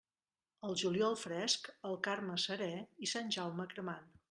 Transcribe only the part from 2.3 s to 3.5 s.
serè i Sant